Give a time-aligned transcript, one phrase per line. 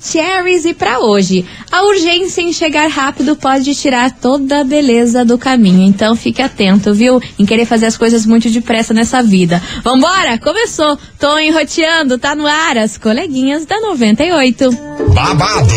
[0.00, 5.36] Maravicheries e para hoje, a urgência em chegar rápido pode tirar toda a beleza do
[5.36, 5.82] caminho.
[5.82, 7.20] Então fique atento, viu?
[7.38, 9.62] Em querer fazer as coisas muito depressa nessa vida.
[9.84, 10.38] Vambora?
[10.38, 10.98] Começou.
[11.18, 14.70] Tô enroteando, tá no ar as coleguinhas da 98.
[15.14, 15.74] Babado,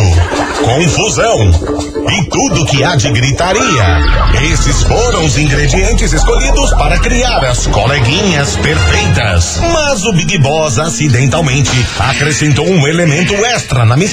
[0.63, 3.83] confusão e tudo que há de gritaria.
[4.53, 9.59] Esses foram os ingredientes escolhidos para criar as coleguinhas perfeitas.
[9.73, 14.12] Mas o Big Boss acidentalmente acrescentou um elemento extra na mistura: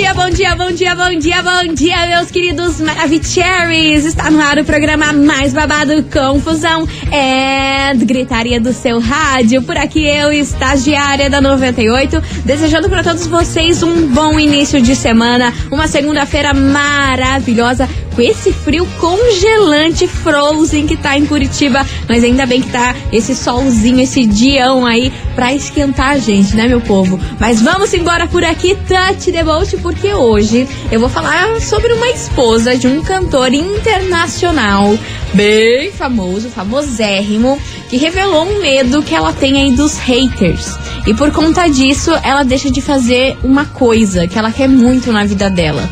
[0.00, 4.06] Dia, bom dia, bom dia, bom dia, bom dia, meus queridos Maravicheries!
[4.06, 9.60] Está no ar o programa mais babado Confusão é gritaria do seu rádio.
[9.62, 15.52] Por aqui eu, estagiária da 98, desejando para todos vocês um bom início de semana,
[15.70, 22.62] uma segunda-feira maravilhosa com esse frio congelante frozen que tá em Curitiba, mas ainda bem
[22.62, 27.18] que tá esse solzinho, esse dião aí pra esquentar a gente, né, meu povo?
[27.38, 32.08] Mas vamos embora por aqui, Touch the Boat, porque hoje eu vou falar sobre uma
[32.08, 34.98] esposa de um cantor internacional
[35.32, 40.76] bem famoso, famosérrimo, que revelou um medo que ela tem aí dos haters.
[41.06, 45.24] E por conta disso, ela deixa de fazer uma coisa que ela quer muito na
[45.24, 45.88] vida dela.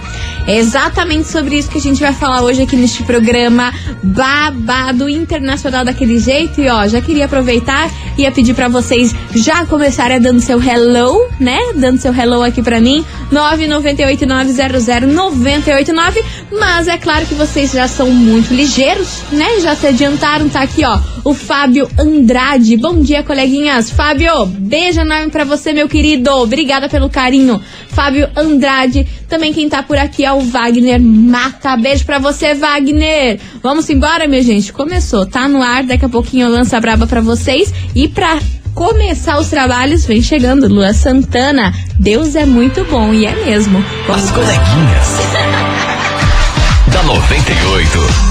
[0.49, 3.71] É exatamente sobre isso que a gente vai falar hoje aqui neste programa
[4.03, 6.63] babado internacional daquele jeito.
[6.63, 11.29] E ó, já queria aproveitar e ia pedir para vocês já começarem dando seu hello,
[11.39, 11.59] né?
[11.75, 16.25] Dando seu hello aqui para mim, 998900989.
[16.51, 19.61] Mas é claro que vocês já são muito ligeiros, né?
[19.61, 20.99] Já se adiantaram, tá aqui, ó.
[21.25, 22.75] O Fábio Andrade.
[22.79, 23.91] Bom dia, coleguinhas.
[23.91, 26.31] Fábio, beijo enorme pra você, meu querido.
[26.31, 27.61] Obrigada pelo carinho.
[27.99, 29.09] Fábio Andrade.
[29.29, 31.77] Também quem tá por aqui é o Wagner Mata.
[31.77, 33.41] Beijo pra você, Wagner.
[33.61, 34.73] Vamos embora, minha gente.
[34.73, 35.83] Começou, tá no ar.
[35.83, 37.75] Daqui a pouquinho eu lanço a braba pra vocês.
[37.97, 38.39] E pra
[38.73, 41.75] começar os trabalhos, vem chegando Lua Santana.
[41.99, 43.85] Deus é muito bom e é mesmo.
[44.07, 45.19] Vamos As coleguinhas.
[46.95, 48.28] da 98.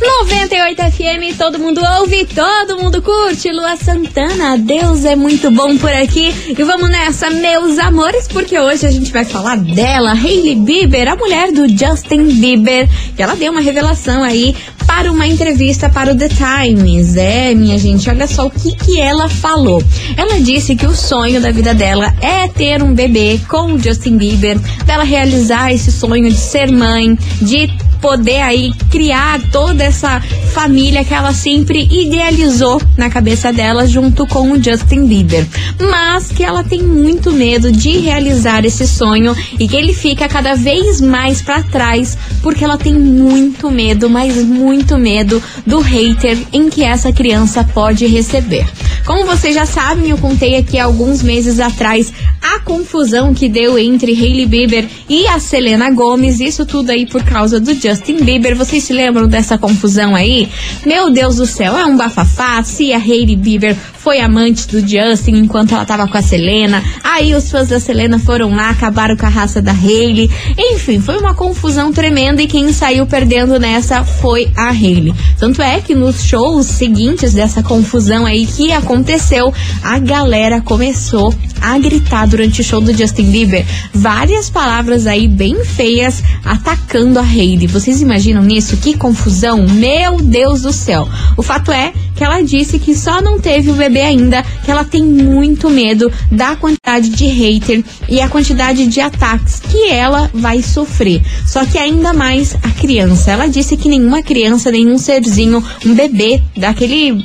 [0.00, 3.52] 98 FM, todo mundo ouve, todo mundo curte.
[3.52, 6.34] Lua Santana, Deus é muito bom por aqui.
[6.48, 11.16] E vamos nessa, meus amores, porque hoje a gente vai falar dela, Hailey Bieber, a
[11.16, 14.56] mulher do Justin Bieber, que ela deu uma revelação aí
[14.86, 17.16] para uma entrevista para o The Times.
[17.16, 19.84] É, minha gente, olha só o que, que ela falou.
[20.16, 24.16] Ela disse que o sonho da vida dela é ter um bebê com o Justin
[24.16, 30.20] Bieber, dela realizar esse sonho de ser mãe, de poder aí criar toda essa
[30.52, 35.46] família que ela sempre idealizou na cabeça dela junto com o Justin Bieber.
[35.78, 40.54] Mas que ela tem muito medo de realizar esse sonho e que ele fica cada
[40.54, 46.68] vez mais para trás porque ela tem muito medo, mas muito medo do hater em
[46.68, 48.66] que essa criança pode receber.
[49.04, 54.12] Como vocês já sabem, eu contei aqui alguns meses atrás a confusão que deu entre
[54.12, 57.89] Hailey Bieber e a Selena Gomez, isso tudo aí por causa do Justin
[58.24, 58.56] Bieber.
[58.56, 60.48] Vocês se lembram dessa confusão aí?
[60.86, 62.62] Meu Deus do céu, é um bafafá.
[62.62, 66.82] Se a Hailey Bieber foi amante do Justin enquanto ela tava com a Selena.
[67.04, 70.30] Aí os fãs da Selena foram lá, acabaram com a raça da Hailey.
[70.56, 75.14] Enfim, foi uma confusão tremenda e quem saiu perdendo nessa foi a Hailey.
[75.38, 79.52] Tanto é que nos shows seguintes dessa confusão aí que aconteceu,
[79.82, 85.64] a galera começou a gritar durante o show do Justin Bieber várias palavras aí bem
[85.64, 87.66] feias atacando a Hailey.
[87.66, 88.76] Vocês imaginam nisso?
[88.76, 89.66] Que confusão!
[89.66, 91.08] Meu Deus do céu!
[91.36, 94.84] O fato é que ela disse que só não teve o bebê ainda, que ela
[94.84, 100.62] tem muito medo da quantidade de hater e a quantidade de ataques que ela vai
[100.62, 101.22] sofrer.
[101.46, 103.30] Só que ainda mais a criança.
[103.30, 107.24] Ela disse que nenhuma criança, nenhum serzinho, um bebê, daquele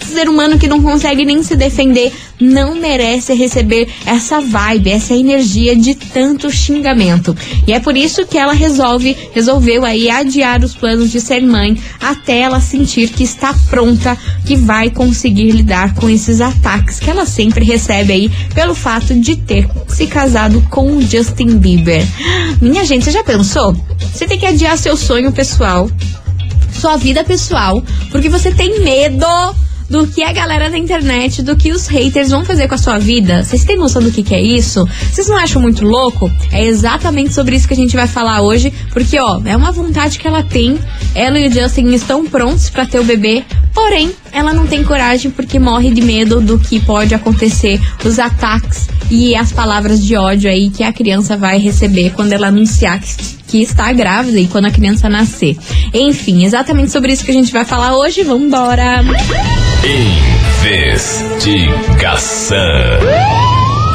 [0.00, 5.76] ser humano que não consegue nem se defender, não merece receber essa vibe, essa energia
[5.76, 7.36] de tanto xingamento.
[7.66, 11.76] E é por isso que ela resolve, resolveu aí adiar os planos de ser mãe
[12.00, 17.26] até ela sentir que está pronta, que vai conseguir lidar com esses ataques que ela
[17.26, 22.06] sempre recebe aí pelo fato de ter se casado com o Justin Bieber.
[22.60, 23.74] Minha gente, você já pensou?
[24.12, 25.90] Você tem que adiar seu sonho pessoal,
[26.72, 29.26] sua vida pessoal, porque você tem medo
[29.90, 32.98] do que a galera da internet, do que os haters vão fazer com a sua
[32.98, 33.42] vida.
[33.42, 34.86] Vocês têm noção do que, que é isso?
[35.10, 36.30] Vocês não acham muito louco?
[36.52, 40.18] É exatamente sobre isso que a gente vai falar hoje, porque ó, é uma vontade
[40.18, 40.78] que ela tem.
[41.12, 43.44] Ela e o Justin estão prontos para ter o bebê,
[43.74, 48.88] porém, ela não tem coragem porque morre de medo do que pode acontecer, os ataques
[49.10, 53.39] e as palavras de ódio aí que a criança vai receber quando ela anunciar que
[53.50, 55.56] que está grávida e quando a criança nascer.
[55.92, 58.22] Enfim, exatamente sobre isso que a gente vai falar hoje.
[58.22, 59.02] Vamos embora.
[61.02, 62.58] Investigação.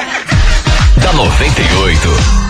[1.02, 2.45] da 98.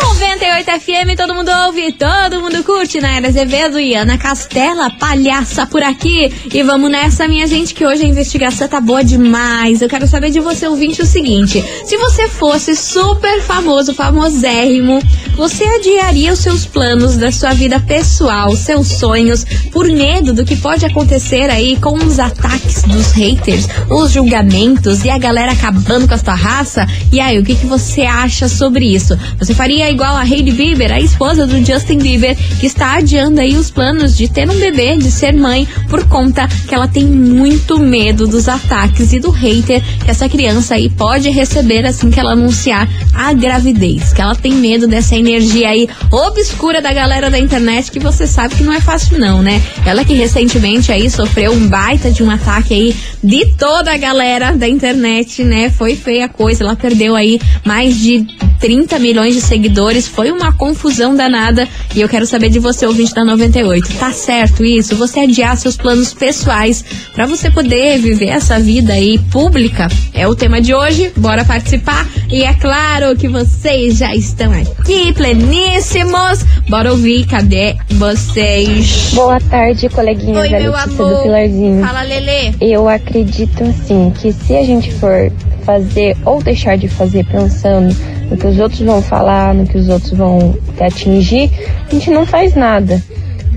[0.00, 3.00] 98 FM, todo mundo ouve, todo mundo curte.
[3.00, 6.32] Na Era Azevedo e Ana Castela, palhaça por aqui.
[6.52, 9.82] E vamos nessa, minha gente, que hoje a investigação tá boa demais.
[9.82, 15.02] Eu quero saber de você, ouvinte, o seguinte: se você fosse super famoso, famosérrimo,
[15.36, 20.56] você adiaria os seus planos da sua vida pessoal, seus sonhos, por medo do que
[20.56, 26.14] pode acontecer aí com os ataques dos haters, os julgamentos e a galera acabando com
[26.14, 26.86] a sua raça?
[27.12, 29.18] E aí, o que, que você acha sobre isso?
[29.38, 33.56] Você faria igual a Hailey Bieber, a esposa do Justin Bieber, que está adiando aí
[33.56, 37.78] os planos de ter um bebê, de ser mãe, por conta que ela tem muito
[37.78, 42.32] medo dos ataques e do hater que essa criança aí pode receber assim que ela
[42.32, 44.12] anunciar a gravidez.
[44.12, 48.54] Que ela tem medo dessa energia aí obscura da galera da internet, que você sabe
[48.54, 49.62] que não é fácil não, né?
[49.84, 54.56] Ela que recentemente aí sofreu um baita de um ataque aí de toda a galera
[54.56, 55.70] da internet, né?
[55.70, 58.26] Foi feia a coisa, ela perdeu aí mais de
[58.58, 60.06] 30 milhões de seguidores.
[60.06, 61.68] Foi uma confusão danada.
[61.94, 63.94] E eu quero saber de você, ouvinte da 98.
[63.94, 64.96] Tá certo isso?
[64.96, 66.84] Você adiar seus planos pessoais
[67.14, 69.88] para você poder viver essa vida aí pública?
[70.12, 71.12] É o tema de hoje.
[71.16, 72.06] Bora participar.
[72.30, 76.44] E é claro que vocês já estão aqui, pleníssimos.
[76.68, 77.26] Bora ouvir.
[77.26, 79.10] Cadê vocês?
[79.14, 81.16] Boa tarde, coleguinhas Oi, meu Letícia amor.
[81.16, 81.84] do Pilarzinho.
[81.84, 82.52] Fala, Lelê.
[82.60, 85.30] Eu acredito assim que se a gente for
[85.64, 87.94] fazer ou deixar de fazer pensando
[88.30, 91.50] no que os outros vão falar, no que os outros vão te atingir,
[91.86, 93.02] a gente não faz nada.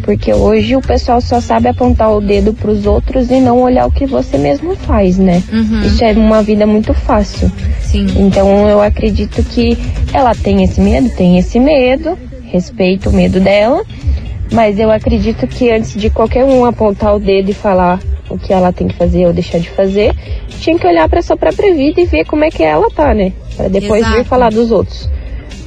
[0.03, 3.91] Porque hoje o pessoal só sabe apontar o dedo pros outros e não olhar o
[3.91, 5.43] que você mesmo faz, né?
[5.51, 5.81] Uhum.
[5.83, 7.51] Isso é uma vida muito fácil.
[7.81, 8.07] Sim.
[8.17, 9.77] Então eu acredito que
[10.11, 13.83] ela tem esse medo, tem esse medo, respeito o medo dela,
[14.51, 18.53] mas eu acredito que antes de qualquer um apontar o dedo e falar o que
[18.53, 20.13] ela tem que fazer ou deixar de fazer,
[20.59, 23.33] tinha que olhar para sua própria vida e ver como é que ela tá, né?
[23.55, 24.17] Para depois Exato.
[24.17, 25.09] vir falar dos outros.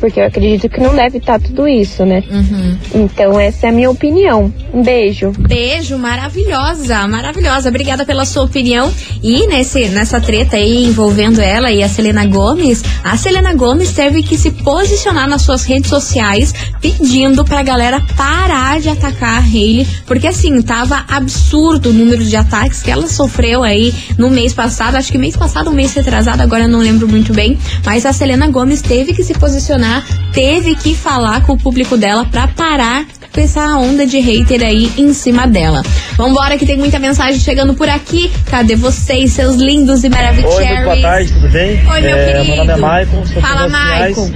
[0.01, 2.23] Porque eu acredito que não deve estar tudo isso, né?
[2.31, 2.79] Uhum.
[2.95, 4.53] Então essa é a minha opinião.
[4.73, 5.33] Um beijo.
[5.39, 7.69] Beijo, maravilhosa, maravilhosa.
[7.69, 8.93] Obrigada pela sua opinião.
[9.23, 14.23] E nesse, nessa treta aí envolvendo ela e a Selena Gomes, a Selena Gomes teve
[14.23, 19.87] que se posicionar nas suas redes sociais pedindo pra galera parar de atacar a Hailey,
[20.07, 24.97] porque assim, tava absurdo o número de ataques que ela sofreu aí no mês passado,
[24.97, 28.13] acho que mês passado, um mês retrasado, agora eu não lembro muito bem, mas a
[28.13, 29.84] Selena Gomes teve que se posicionar,
[30.33, 34.93] teve que falar com o público dela pra parar com essa onda de hater aí
[34.97, 35.83] em cima dela.
[36.17, 38.31] Vambora que tem muita mensagem chegando por aqui.
[38.47, 40.59] Cadê vocês, seus lindos e maravilhosos?
[40.59, 41.71] Oi, boa tarde, tudo bem?
[41.89, 42.47] Oi, meu É, querido.
[42.49, 43.69] Meu nome é Maicon, Fala.
[43.69, 44.31] Maicon.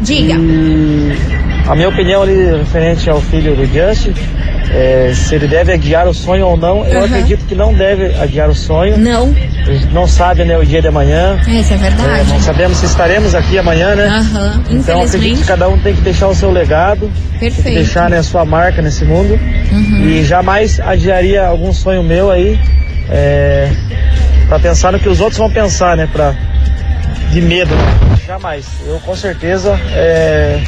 [0.00, 0.34] Diga.
[0.34, 4.14] E a minha opinião ali referente ao filho do Justin,
[4.70, 7.04] é, se ele deve adiar o sonho ou não, eu Aham.
[7.06, 8.96] acredito que não deve adiar o sonho.
[8.98, 9.34] Não,
[9.66, 11.38] A gente não sabe né, o dia de amanhã.
[11.46, 12.28] é É, verdade.
[12.30, 14.06] não sabemos se estaremos aqui amanhã, né?
[14.06, 17.74] Aham, Então acredito que cada um tem que deixar o seu legado, Perfeito.
[17.76, 19.38] deixar né, a sua marca nesse mundo.
[19.70, 20.06] Uhum.
[20.06, 22.58] E jamais adiaria algum sonho meu aí,
[23.10, 23.70] é,
[24.48, 26.08] para pensar no que os outros vão pensar, né?
[26.10, 26.34] Pra,
[27.30, 27.74] de medo.
[28.26, 28.66] Jamais.
[28.86, 30.58] Eu com certeza é,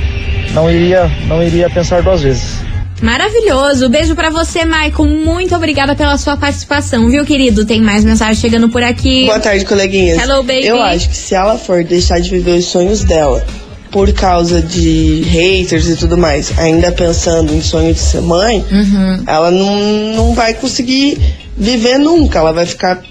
[0.55, 2.55] não, iria, não iria pensar duas vezes.
[3.03, 3.89] Maravilhoso.
[3.89, 5.07] Beijo pra você, Maicon.
[5.07, 7.65] Muito obrigada pela sua participação, viu, querido?
[7.65, 9.25] Tem mais mensagem chegando por aqui.
[9.25, 10.19] Boa tarde, coleguinhas.
[10.23, 10.67] Hello, baby.
[10.67, 13.43] Eu acho que se ela for deixar de viver os sonhos dela
[13.91, 19.25] por causa de haters e tudo mais, ainda pensando em sonho de ser mãe, Uhum.
[19.27, 21.19] ela não, não vai conseguir
[21.57, 22.39] viver nunca.
[22.39, 23.03] Ela vai ficar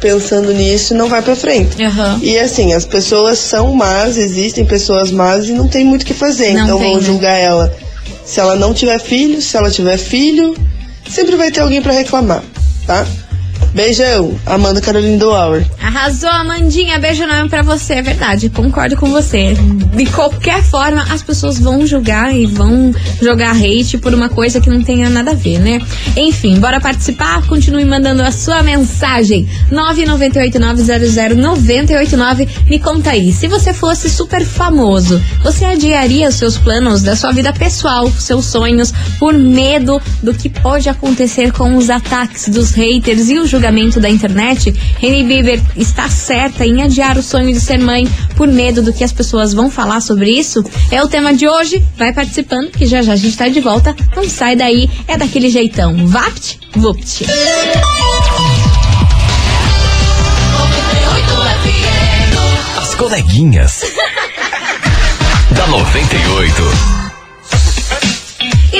[0.00, 1.82] pensando nisso não vai pra frente.
[1.82, 2.18] Aham.
[2.22, 6.14] E assim, as pessoas são más, existem pessoas más e não tem muito o que
[6.14, 6.54] fazer.
[6.54, 7.06] Não então tem, vão né?
[7.06, 7.72] julgar ela
[8.30, 10.56] se ela não tiver filho, se ela tiver filho,
[11.08, 12.44] sempre vai ter alguém pra reclamar,
[12.86, 13.04] tá?
[13.72, 15.64] Beijão, Amanda Carolina do Hour.
[15.80, 16.98] Arrasou, Amandinha.
[16.98, 17.94] Beijo enorme pra você.
[17.94, 19.54] É verdade, concordo com você.
[19.94, 24.68] De qualquer forma, as pessoas vão julgar e vão jogar hate por uma coisa que
[24.68, 25.80] não tenha nada a ver, né?
[26.16, 27.46] Enfim, bora participar?
[27.46, 29.48] Continue mandando a sua mensagem.
[29.70, 32.48] 998900989.
[32.66, 37.30] Me conta aí, se você fosse super famoso, você adiaria os seus planos da sua
[37.30, 43.30] vida pessoal, seus sonhos, por medo do que pode acontecer com os ataques dos haters
[43.30, 43.59] e o julgamento
[44.00, 44.74] da internet?
[45.02, 49.04] Hailey Bieber está certa em adiar o sonho de ser mãe por medo do que
[49.04, 50.64] as pessoas vão falar sobre isso?
[50.90, 51.84] É o tema de hoje.
[51.96, 53.94] Vai participando, que já já a gente tá de volta.
[54.14, 56.06] Não sai daí, é daquele jeitão.
[56.06, 57.26] Vapt, vupt.
[62.76, 63.82] As coleguinhas.
[65.52, 66.99] da 98.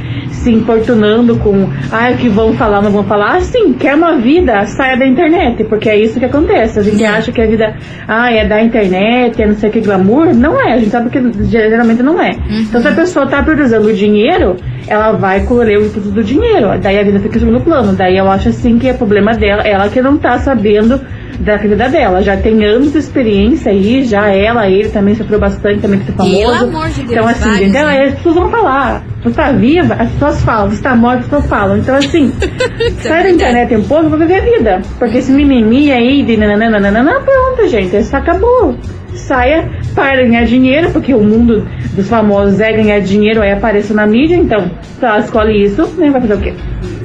[0.46, 3.36] se importunando com ai o que vão falar, não vão falar.
[3.36, 6.78] Assim, quer uma vida, saia da internet, porque é isso que acontece.
[6.78, 7.04] A gente Sim.
[7.04, 7.74] acha que a vida
[8.06, 10.32] ah, é da internet, é não sei o que glamour.
[10.32, 12.30] Não é, a gente sabe que geralmente não é.
[12.48, 16.68] Então se a pessoa tá priorizando o dinheiro, ela vai colher o fruto do dinheiro.
[16.80, 17.92] Daí a vida fica em segundo plano.
[17.92, 21.00] Daí eu acho assim que é problema dela, ela que não tá sabendo
[21.40, 22.22] da vida dela.
[22.22, 26.24] Já tem anos de experiência aí, já ela, ele também sofreu bastante, também que tá
[26.24, 26.36] famoso.
[26.36, 28.02] Pelo amor de Deus, Então assim, vários, gente, ela, né?
[28.04, 29.02] as pessoas vão falar.
[29.22, 30.70] Você tá viva, as pessoas falam.
[30.70, 31.78] Você tá morta, as pessoas falam.
[31.78, 32.32] Então assim,
[33.02, 34.82] sai da internet um pouco pra viver a vida.
[34.98, 38.76] Porque esse mimimi aí de nananana, pronto, gente, isso acabou.
[39.14, 44.06] Saia para ganhar dinheiro, porque o mundo dos famosos é ganhar dinheiro, aí apareça na
[44.06, 46.54] mídia, então, se ela escolhe isso, nem vai fazer o quê?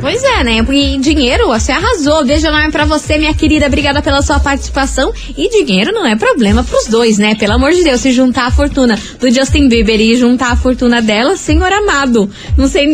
[0.01, 0.63] Pois é, né?
[0.63, 2.25] Porque dinheiro, você arrasou.
[2.25, 3.67] Beijo enorme pra você, minha querida.
[3.67, 5.13] Obrigada pela sua participação.
[5.37, 7.35] E dinheiro não é problema pros dois, né?
[7.35, 11.03] Pelo amor de Deus, se juntar a fortuna do Justin Bieber e juntar a fortuna
[11.03, 12.27] dela, senhor amado.
[12.57, 12.85] Não sei,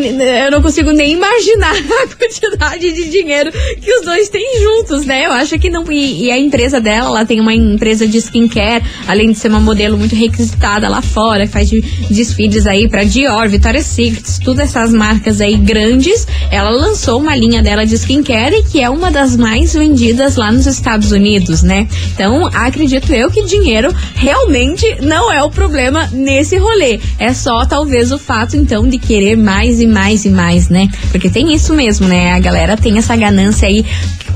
[0.46, 5.26] eu não consigo nem imaginar a quantidade de dinheiro que os dois têm juntos, né?
[5.26, 5.90] Eu acho que não.
[5.90, 9.62] E, e a empresa dela, ela tem uma empresa de skincare, além de ser uma
[9.62, 11.80] modelo muito requisitada lá fora, faz de,
[12.10, 16.28] desfiles aí pra Dior, Victoria's Secret, todas essas marcas aí grandes.
[16.52, 20.66] Ela lançou uma linha dela de skincare que é uma das mais vendidas lá nos
[20.66, 21.88] Estados Unidos, né?
[22.14, 27.00] Então, acredito eu que dinheiro realmente não é o problema nesse rolê.
[27.20, 30.88] É só talvez o fato então de querer mais e mais e mais, né?
[31.12, 32.34] Porque tem isso mesmo, né?
[32.34, 33.86] A galera tem essa ganância aí.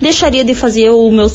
[0.00, 1.30] deixaria de fazer o meu.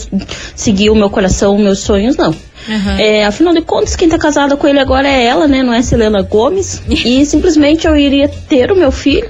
[0.56, 2.36] seguir o meu coração, os meus sonhos, não.
[2.70, 3.00] Uhum.
[3.00, 5.64] É, afinal de contas, quem tá casada com ele agora é ela, né?
[5.64, 6.82] Não é Selena Gomes.
[6.88, 9.28] e simplesmente eu iria ter o meu filho.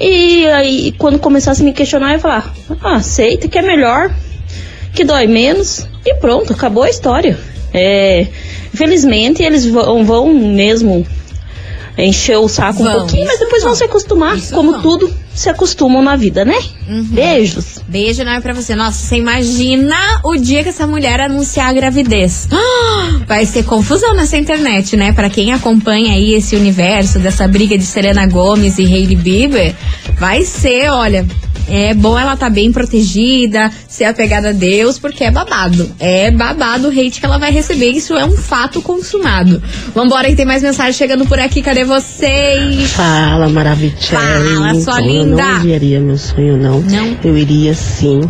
[0.00, 4.14] E aí, quando começasse a me questionar, eu ia falar: ah, aceita que é melhor,
[4.94, 5.86] que dói menos.
[6.04, 7.38] E pronto, acabou a história.
[7.72, 8.26] É,
[8.74, 11.06] infelizmente, eles vão, vão mesmo
[11.96, 13.78] encher o saco Vão, um pouquinho, mas depois vão vão.
[13.78, 14.82] se acostumar, Isso como vão.
[14.82, 16.58] tudo se acostumam na vida, né?
[16.88, 17.04] Uhum.
[17.04, 17.78] Beijos.
[17.88, 18.74] Beijo não é pra você.
[18.74, 22.48] Nossa, você imagina o dia que essa mulher anunciar a gravidez.
[22.50, 25.12] Ah, Vai ser confusão nessa internet, né?
[25.12, 29.74] Pra quem acompanha aí esse universo dessa briga de Serena Gomes e Hailey Bieber,
[30.18, 31.26] vai ser, olha,
[31.68, 35.90] é bom ela tá bem protegida, ser apegada a Deus, porque é babado.
[35.98, 37.90] É babado o hate que ela vai receber.
[37.90, 39.62] Isso é um fato consumado.
[39.94, 41.62] Vambora que tem mais mensagem chegando por aqui.
[41.62, 42.90] Cadê vocês?
[42.92, 43.96] Fala, maravilhosa.
[44.00, 45.42] Fala, sua Eu linda.
[45.42, 46.80] não adiaria meu sonho, não.
[46.80, 47.16] Não?
[47.24, 48.20] Eu iria sim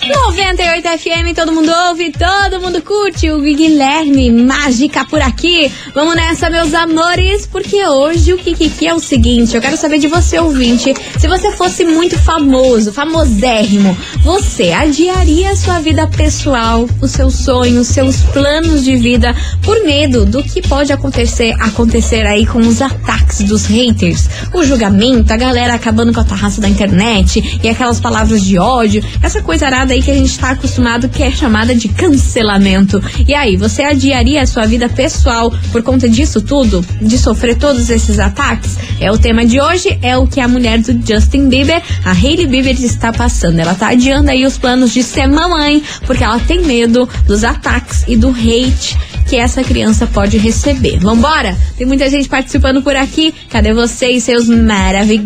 [0.07, 3.31] 98 FM, todo mundo ouve, todo mundo curte.
[3.31, 5.71] O Guilherme Mágica por aqui.
[5.95, 10.07] Vamos nessa, meus amores, porque hoje o Kikiki é o seguinte: eu quero saber de
[10.07, 10.93] você, ouvinte.
[11.17, 17.87] Se você fosse muito famoso, famosérrimo, você adiaria a sua vida pessoal, os seus sonhos,
[17.87, 23.39] seus planos de vida, por medo do que pode acontecer, acontecer aí com os ataques
[23.39, 28.43] dos haters, o julgamento, a galera acabando com a tarraça da internet e aquelas palavras
[28.43, 31.87] de ódio, essa coisa arada aí que a gente tá acostumado que é chamada de
[31.87, 33.01] cancelamento.
[33.27, 36.85] E aí, você adiaria a sua vida pessoal por conta disso tudo?
[37.01, 38.77] De sofrer todos esses ataques?
[38.99, 42.45] É o tema de hoje, é o que a mulher do Justin Bieber, a Hailey
[42.45, 43.59] Bieber, está passando.
[43.59, 48.03] Ela tá adiando aí os planos de ser mamãe, porque ela tem medo dos ataques
[48.07, 50.99] e do hate que essa criança pode receber.
[50.99, 51.57] Vambora?
[51.77, 53.33] Tem muita gente participando por aqui.
[53.49, 55.25] Cadê vocês, seus maravilhosos?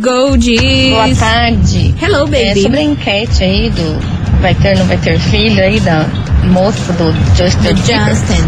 [0.92, 1.94] Boa tarde.
[2.02, 2.38] Hello, baby.
[2.38, 6.06] É, sobre a enquete aí do vai ter não vai ter filho aí da
[6.44, 7.78] moça do Justin Do.
[7.78, 8.44] Justin.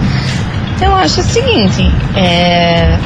[0.82, 1.84] Eu acho o seguinte,
[2.16, 2.98] é,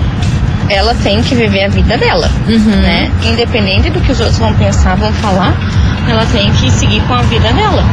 [0.69, 2.81] ela tem que viver a vida dela, Uhum.
[2.81, 3.11] né?
[3.23, 5.53] Independente do que os outros vão pensar, vão falar,
[6.09, 7.83] ela tem que seguir com a vida dela.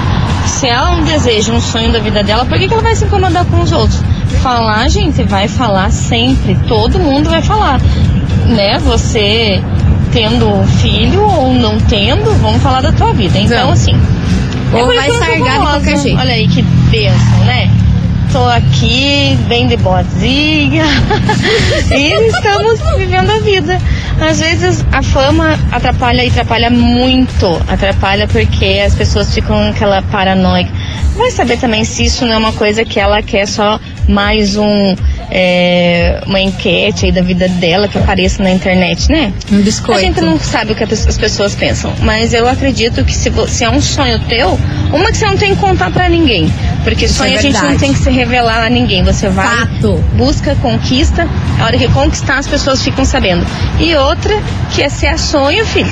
[0.46, 3.04] Se ela um deseja, um sonho da vida dela, por que, que ela vai se
[3.04, 4.00] incomodar com os outros?
[4.42, 6.54] Falar, gente, vai falar sempre.
[6.68, 7.80] Todo mundo vai falar,
[8.46, 8.78] né?
[8.78, 9.62] Você
[10.12, 13.38] tendo filho ou não tendo, vamos falar da tua vida.
[13.38, 13.94] Então, assim.
[14.72, 16.18] Ou vai sargar de qualquer jeito.
[16.18, 17.70] Olha aí que bênção, né?
[18.32, 20.84] Tô aqui, bem de boazinha.
[21.94, 23.78] e estamos vivendo a vida.
[24.18, 27.60] Às vezes a fama atrapalha e atrapalha muito.
[27.68, 30.66] Atrapalha porque as pessoas ficam aquela paranoia.
[31.16, 34.96] Vai saber também se isso não é uma coisa que ela quer só mais um
[35.34, 39.32] é, uma enquete aí da vida dela que apareça na internet, né?
[39.50, 40.00] Um A biscoito.
[40.00, 43.70] gente não sabe o que as pessoas pensam, mas eu acredito que se, se é
[43.70, 44.58] um sonho teu,
[44.92, 46.52] uma que você não tem que contar pra ninguém,
[46.84, 49.46] porque Isso sonho é a gente não tem que se revelar a ninguém, você vai,
[49.46, 49.94] Fato.
[50.12, 51.26] busca, conquista,
[51.58, 53.46] a hora que conquistar as pessoas ficam sabendo.
[53.80, 54.38] E outra
[54.74, 55.90] que é se é sonho, filho,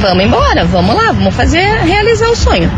[0.00, 2.72] vamos embora, vamos lá, vamos fazer, realizar o sonho.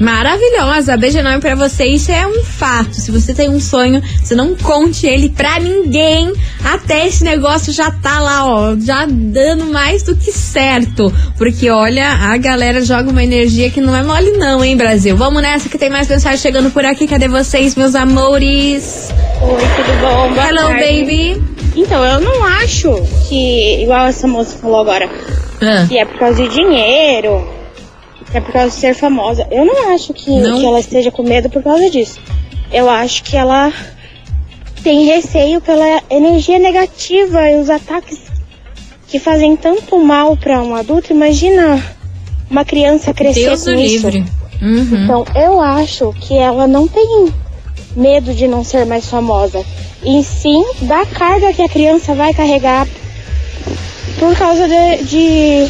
[0.00, 1.84] Maravilhosa, beijo enorme pra você.
[1.84, 2.94] Isso é um fato.
[2.94, 6.32] Se você tem um sonho, você não conte ele pra ninguém.
[6.64, 11.12] Até esse negócio já tá lá, ó, já dando mais do que certo.
[11.38, 15.16] Porque olha, a galera joga uma energia que não é mole, não, hein, Brasil?
[15.16, 17.06] Vamos nessa que tem mais mensagem chegando por aqui.
[17.06, 19.10] Cadê vocês, meus amores?
[19.40, 20.32] Oi, tudo bom?
[20.34, 20.82] Boa Hello, tarde.
[21.04, 21.42] baby.
[21.76, 22.90] Então, eu não acho
[23.28, 25.08] que, igual essa moça falou agora,
[25.60, 25.86] Ah.
[25.88, 27.48] que é por causa de dinheiro,
[28.34, 29.46] é por causa de ser famosa.
[29.50, 30.58] Eu não acho que, Não?
[30.58, 32.20] que ela esteja com medo por causa disso.
[32.72, 33.72] Eu acho que ela
[34.82, 38.18] tem receio pela energia negativa e os ataques
[39.08, 41.12] que fazem tanto mal para um adulto.
[41.12, 41.80] Imagina
[42.50, 44.08] uma criança crescer Deus com isso.
[44.08, 44.24] livre.
[44.60, 45.04] Uhum.
[45.04, 47.32] Então, eu acho que ela não tem
[47.96, 49.64] medo de não ser mais famosa.
[50.04, 52.86] E sim da carga que a criança vai carregar
[54.18, 55.68] por causa de, de,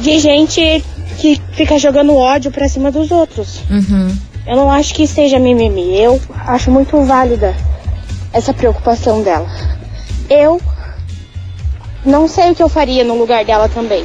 [0.00, 0.84] de gente
[1.16, 3.60] que fica jogando ódio pra cima dos outros.
[3.70, 4.16] Uhum.
[4.46, 6.00] Eu não acho que seja mimimi.
[6.00, 7.54] Eu acho muito válida
[8.32, 9.48] essa preocupação dela.
[10.30, 10.60] Eu
[12.04, 14.04] não sei o que eu faria no lugar dela também.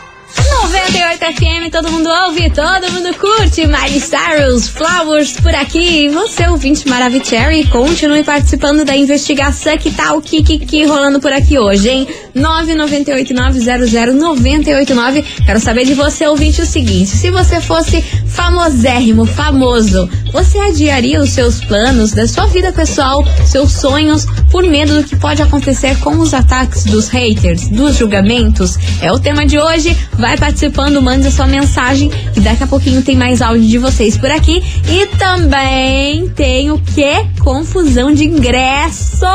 [0.61, 3.65] 98 FM, todo mundo ouve, todo mundo curte.
[3.65, 6.05] Miley Cyrus, Flowers por aqui.
[6.05, 11.19] E Você, ouvinte Maravicherry, continue participando da investigação que tá o que, que, que rolando
[11.19, 12.07] por aqui hoje, hein?
[12.35, 15.25] 998900989.
[15.45, 21.31] Quero saber de você, ouvinte, o seguinte: se você fosse famosérrimo, famoso, você adiaria os
[21.31, 26.19] seus planos da sua vida pessoal, seus sonhos, por medo do que pode acontecer com
[26.19, 28.77] os ataques dos haters, dos julgamentos?
[29.01, 29.97] É o tema de hoje.
[30.13, 34.17] Vai participando, mande a sua mensagem e daqui a pouquinho tem mais áudio de vocês
[34.17, 34.61] por aqui.
[34.87, 37.25] E também tem o que?
[37.39, 39.25] Confusão de ingresso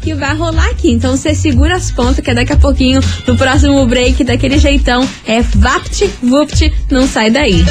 [0.00, 0.90] que vai rolar aqui.
[0.90, 5.40] Então você segura as pontas que daqui a pouquinho, no próximo break, daquele jeitão, é
[5.40, 7.64] vapt, vupt, não sai daí.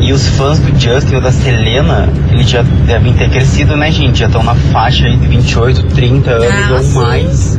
[0.00, 4.20] E os fãs do Justin ou da Selena, eles já devem ter crescido, né, gente?
[4.20, 6.94] Já estão na faixa aí de 28, 30 anos Ah, ou sim.
[6.98, 7.58] mais.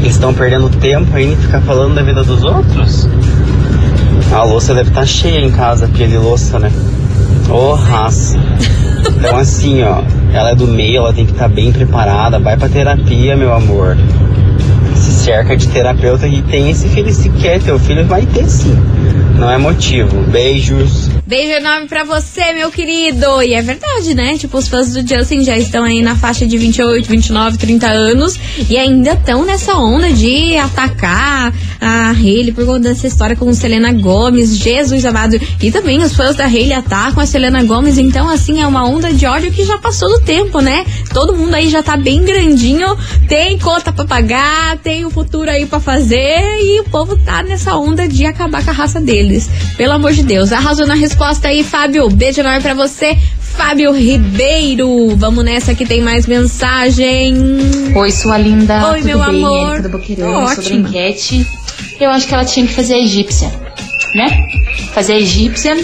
[0.00, 3.08] Eles estão perdendo tempo aí em ficar falando da vida dos outros.
[4.32, 6.70] A louça deve estar cheia em casa, pia de louça, né?
[7.48, 8.38] Ô, raça.
[9.18, 10.00] Então assim, ó,
[10.32, 13.96] ela é do meio, ela tem que estar bem preparada, vai pra terapia, meu amor.
[15.22, 18.76] Cerca de terapeuta e tem esse filho, se quer ter o filho, vai ter sim.
[19.38, 20.20] Não é motivo.
[20.22, 21.08] Beijos.
[21.32, 23.42] Beijo enorme pra você, meu querido.
[23.42, 24.36] E é verdade, né?
[24.36, 28.38] Tipo, os fãs do Justin já estão aí na faixa de 28, 29, 30 anos
[28.68, 33.94] e ainda estão nessa onda de atacar a Hailey por conta dessa história com Selena
[33.94, 34.58] Gomes.
[34.58, 35.40] Jesus amado.
[35.62, 37.96] E também os fãs da Hailey atacam a Selena Gomes.
[37.96, 40.84] Então, assim, é uma onda de ódio que já passou do tempo, né?
[41.14, 42.94] Todo mundo aí já tá bem grandinho,
[43.26, 47.74] tem conta pra pagar, tem o futuro aí pra fazer e o povo tá nessa
[47.74, 49.48] onda de acabar com a raça deles.
[49.78, 50.52] Pelo amor de Deus.
[50.52, 52.08] Arrasou na resposta aí, Fábio.
[52.10, 53.16] Beijo enorme pra você.
[53.40, 57.34] Fábio Ribeiro, vamos nessa que tem mais mensagem.
[57.94, 58.88] Oi, sua linda.
[58.88, 59.44] Oi, Tudo meu bem?
[59.44, 59.72] amor.
[59.74, 60.88] Érica do Boqueirão, sobre ótima.
[60.88, 61.46] enquete.
[62.00, 63.48] Eu acho que ela tinha que fazer a egípcia,
[64.14, 64.30] né?
[64.94, 65.76] Fazer a egípcia,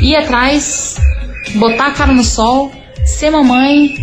[0.00, 0.96] ir atrás,
[1.56, 2.72] botar a cara no sol,
[3.04, 3.94] ser mamãe.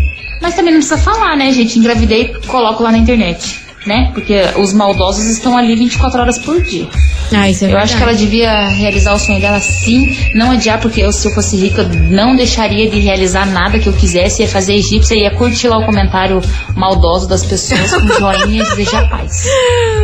[0.42, 1.80] Mas também não precisa falar, né, gente?
[1.80, 4.12] Engravidei, coloco lá na internet, né?
[4.14, 6.88] Porque os maldosos estão ali 24 horas por dia.
[7.34, 7.84] Ah, isso é eu verdade.
[7.84, 11.34] acho que ela devia realizar o sonho dela sim, não adiar, porque eu, se eu
[11.34, 15.32] fosse rica, eu não deixaria de realizar nada que eu quisesse, ia fazer egípcia, ia
[15.32, 16.42] curtir lá o comentário
[16.76, 19.44] maldoso das pessoas com joinha e desejar paz.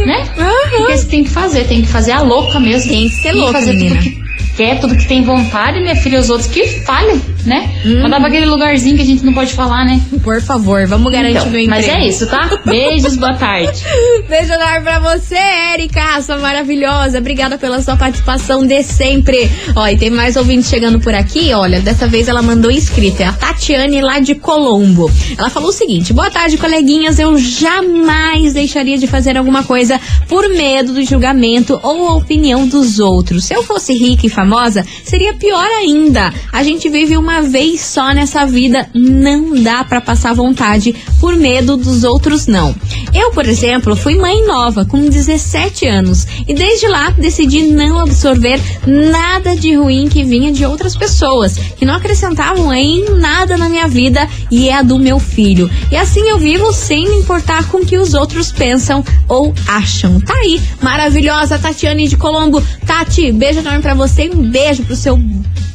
[0.06, 0.26] Né?
[0.36, 2.92] Porque você tem que fazer, tem que fazer a louca mesmo.
[2.92, 3.96] Tem que ser e louca, fazer menina.
[3.96, 4.23] tudo que
[4.56, 7.70] quer, tudo que tem vontade, minha filha, os outros que falhem, né?
[7.86, 8.02] Hum.
[8.04, 10.02] Mandar pra aquele lugarzinho que a gente não pode falar, né?
[10.24, 11.88] Por favor, vamos garantir Então, meu emprego.
[11.88, 12.50] Mas é isso, tá?
[12.66, 13.84] Beijos, boa tarde.
[14.30, 15.38] Beijo enorme pra você,
[15.74, 17.18] Erika, sua maravilhosa.
[17.18, 19.50] Obrigada pela sua participação de sempre.
[19.76, 21.54] Ó, e tem mais ouvintes chegando por aqui.
[21.54, 23.24] Olha, dessa vez ela mandou escrita.
[23.24, 25.12] É a Tatiane lá de Colombo.
[25.38, 27.20] Ela falou o seguinte: Boa tarde, coleguinhas.
[27.20, 33.46] Eu jamais deixaria de fazer alguma coisa por medo do julgamento ou opinião dos outros.
[33.46, 34.43] Se eu fosse rica e famosa,
[35.04, 36.34] seria pior ainda.
[36.52, 38.90] A gente vive uma vez só nessa vida.
[38.94, 42.76] Não dá pra passar vontade por medo dos outros, não.
[43.14, 48.60] Eu, por exemplo, fui mãe nova, com 17 anos, e desde lá decidi não absorver
[48.86, 53.88] nada de ruim que vinha de outras pessoas, que não acrescentavam em nada na minha
[53.88, 55.70] vida e é a do meu filho.
[55.92, 60.20] E assim eu vivo sem me importar com o que os outros pensam ou acham.
[60.20, 62.64] Tá aí, maravilhosa Tatiane de Colombo.
[62.86, 65.20] Tati, beijo enorme pra você um beijo pro seu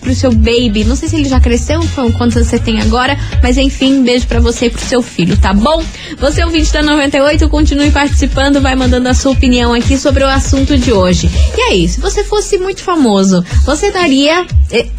[0.01, 0.85] pro seu baby.
[0.85, 1.81] Não sei se ele já cresceu,
[2.17, 5.53] quantos você tem agora, mas enfim, um beijo pra você e pro seu filho, tá
[5.53, 5.85] bom?
[6.19, 10.79] Você ouvinte da 98, continue participando, vai mandando a sua opinião aqui sobre o assunto
[10.79, 11.29] de hoje.
[11.57, 14.47] E aí, se você fosse muito famoso, você daria,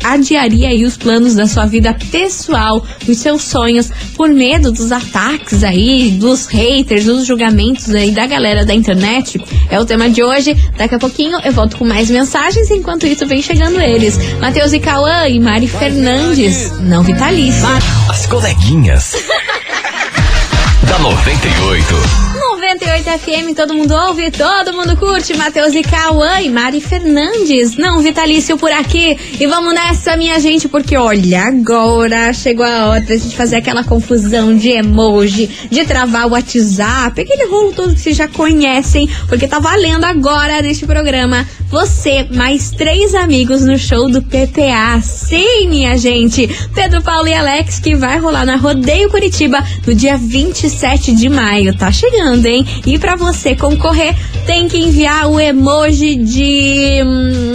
[0.04, 5.64] adiaria aí os planos da sua vida pessoal, dos seus sonhos, por medo dos ataques
[5.64, 9.40] aí, dos haters, dos julgamentos aí da galera da internet?
[9.70, 10.56] É o tema de hoje.
[10.78, 14.18] Daqui a pouquinho eu volto com mais mensagens, enquanto isso vem chegando eles.
[14.40, 17.68] Matheus e Cauã e Mari Fernandes, não vitalício.
[18.10, 19.16] As coleguinhas.
[20.88, 22.29] da 98.
[22.80, 25.36] 98 FM, todo mundo ouve, todo mundo curte.
[25.36, 27.76] Matheus e Cauã e Mari Fernandes.
[27.76, 29.18] Não, vitalício por aqui.
[29.38, 33.84] E vamos nessa, minha gente, porque olha, agora chegou a hora da gente fazer aquela
[33.84, 39.48] confusão de emoji, de travar o WhatsApp, aquele rolo todo que vocês já conhecem, porque
[39.48, 41.46] tá valendo agora neste programa.
[41.70, 45.00] Você, mais três amigos no show do PPA.
[45.04, 46.48] Sim, minha gente.
[46.74, 51.78] Pedro Paulo e Alex, que vai rolar na Rodeio Curitiba no dia 27 de maio.
[51.78, 52.66] Tá chegando, hein?
[52.86, 57.00] E pra você concorrer, tem que enviar o emoji de.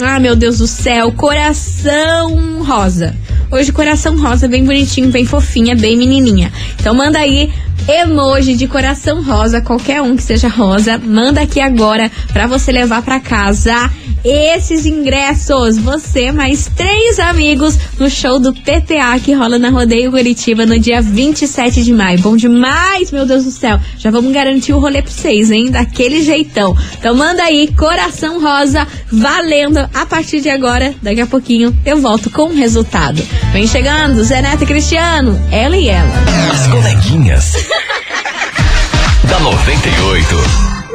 [0.02, 3.14] Ah, meu Deus do céu, coração rosa.
[3.50, 6.52] Hoje, coração rosa, bem bonitinho, bem fofinha, bem menininha.
[6.78, 7.52] Então, manda aí
[7.88, 13.02] emoji de coração rosa, qualquer um que seja rosa, manda aqui agora pra você levar
[13.02, 13.90] pra casa
[14.24, 15.76] esses ingressos.
[15.76, 21.02] Você mais três amigos no show do PPA que rola na Rodeio Curitiba no dia
[21.02, 22.18] 27 de maio.
[22.20, 23.78] Bom demais, meu Deus do céu.
[23.98, 25.70] Já vamos garantir o rolê pra vocês, hein?
[25.70, 26.76] Daquele jeitão.
[26.98, 30.94] Então manda aí, coração rosa, valendo a partir de agora.
[31.02, 33.22] Daqui a pouquinho eu volto com o resultado.
[33.52, 36.12] Vem chegando, Zé Neto e Cristiano, ela e ela.
[36.50, 37.52] As coleguinhas.
[39.28, 40.36] da 98.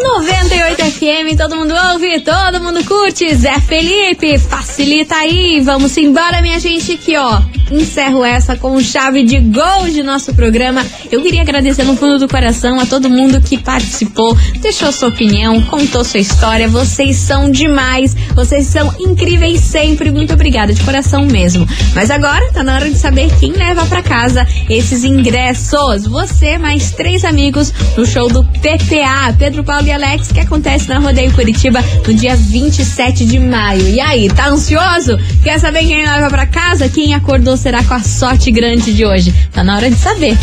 [0.02, 3.36] 98 FM, todo mundo ouve, todo mundo curte.
[3.36, 5.60] Zé Felipe, facilita aí.
[5.62, 10.86] Vamos embora, minha gente, que ó, encerro essa com chave de gol de nosso programa.
[11.12, 15.62] Eu queria agradecer no fundo do coração a todo mundo que participou, deixou sua opinião,
[15.64, 16.68] contou sua história.
[16.68, 20.12] Vocês são demais, vocês são incríveis sempre.
[20.12, 21.68] Muito obrigada, de coração mesmo.
[21.94, 26.06] Mas agora tá na hora de saber quem leva pra casa esses ingressos.
[26.06, 31.00] Você mais três amigos no show do PPA, Pedro Paulo e Alex, que acontece na
[31.00, 33.88] Rodeio Curitiba no dia 27 de maio.
[33.88, 35.18] E aí, tá ansioso?
[35.44, 36.90] Quer saber quem leva pra casa?
[36.90, 39.34] Quem acordou será com a sorte grande de hoje?
[39.52, 40.38] Tá na hora de saber.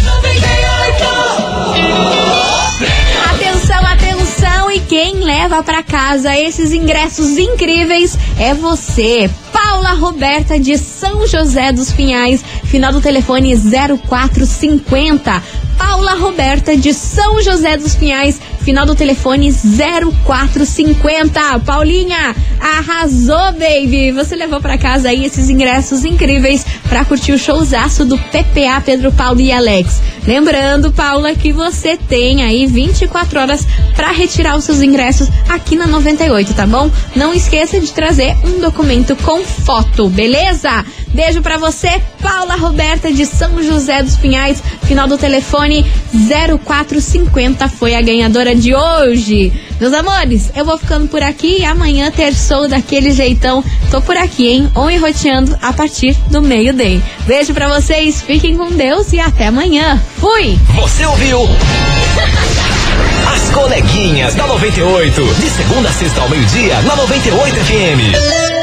[3.30, 4.70] Atenção, atenção!
[4.70, 11.72] E quem leva pra casa esses ingressos incríveis é você, Paula Roberta de São José
[11.72, 15.42] dos Pinhais, final do telefone 0450.
[15.78, 21.60] Paula Roberta de São José dos Pinhais, final do telefone 0450.
[21.60, 24.10] Paulinha, arrasou, baby!
[24.12, 29.12] Você levou para casa aí esses ingressos incríveis para curtir o showzaço do PPA Pedro
[29.12, 30.02] Paulo e Alex.
[30.26, 35.86] Lembrando, Paula, que você tem aí 24 horas para retirar os seus ingressos aqui na
[35.86, 36.90] 98, tá bom?
[37.14, 40.84] Não esqueça de trazer um documento com foto, beleza?
[41.16, 41.88] Beijo para você,
[42.20, 48.74] Paula Roberta de São José dos Pinhais, final do telefone 0450 foi a ganhadora de
[48.74, 49.50] hoje.
[49.80, 53.64] Meus amores, eu vou ficando por aqui e amanhã terçou daquele jeitão.
[53.90, 54.70] Tô por aqui, hein?
[54.74, 57.02] On e roteando a partir do meio-day.
[57.26, 59.98] Beijo para vocês, fiquem com Deus e até amanhã.
[60.18, 60.58] Fui!
[60.74, 61.48] Você ouviu?
[63.34, 65.24] As coleguinhas da 98.
[65.34, 68.55] De segunda a sexta ao meio-dia, na 98 FM.